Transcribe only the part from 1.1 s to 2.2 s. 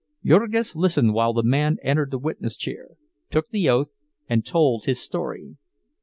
while the man entered the